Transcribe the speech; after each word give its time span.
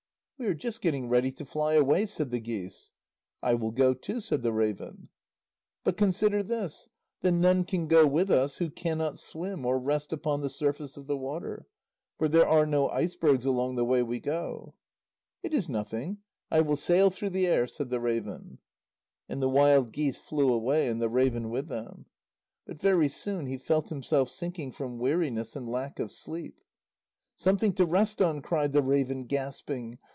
"We 0.41 0.47
are 0.47 0.55
just 0.55 0.81
getting 0.81 1.07
ready 1.07 1.31
to 1.33 1.45
fly 1.45 1.75
away," 1.75 2.07
said 2.07 2.31
the 2.31 2.39
geese. 2.39 2.89
"I 3.43 3.53
will 3.53 3.69
go 3.69 3.93
too," 3.93 4.19
said 4.19 4.41
the 4.41 4.51
raven. 4.51 5.09
"But 5.83 5.97
consider 5.97 6.41
this: 6.41 6.89
that 7.21 7.33
none 7.33 7.63
can 7.63 7.85
go 7.87 8.07
with 8.07 8.31
us 8.31 8.57
who 8.57 8.71
cannot 8.71 9.19
swim 9.19 9.67
or 9.67 9.77
rest 9.77 10.11
upon 10.11 10.41
the 10.41 10.49
surface 10.49 10.97
of 10.97 11.05
the 11.05 11.15
water. 11.15 11.67
For 12.17 12.27
there 12.27 12.47
are 12.47 12.65
no 12.65 12.89
icebergs 12.89 13.45
along 13.45 13.75
the 13.75 13.85
way 13.85 14.01
we 14.01 14.19
go." 14.19 14.73
"It 15.43 15.53
is 15.53 15.69
nothing; 15.69 16.17
I 16.49 16.61
will 16.61 16.75
sail 16.75 17.11
through 17.11 17.29
the 17.29 17.45
air," 17.45 17.67
said 17.67 17.91
the 17.91 17.99
raven. 17.99 18.57
And 19.29 19.43
the 19.43 19.47
wild 19.47 19.91
geese 19.91 20.17
flew 20.17 20.51
away, 20.51 20.87
and 20.87 20.99
the 20.99 21.07
raven 21.07 21.51
with 21.51 21.67
them. 21.67 22.07
But 22.65 22.81
very 22.81 23.09
soon 23.09 23.45
he 23.45 23.59
felt 23.59 23.89
himself 23.89 24.27
sinking 24.27 24.71
from 24.71 24.97
weariness 24.97 25.55
and 25.55 25.69
lack 25.69 25.99
of 25.99 26.11
sleep. 26.11 26.59
"Something 27.35 27.73
to 27.73 27.85
rest 27.85 28.23
on!" 28.23 28.41
cried 28.41 28.73
the 28.73 28.81
raven, 28.81 29.25
gasping. 29.25 29.99